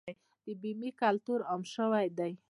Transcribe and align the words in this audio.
د 0.45 0.47
بیمې 0.61 0.89
کلتور 1.01 1.39
عام 1.49 1.63
شوی 1.73 2.07
دی؟ 2.17 2.31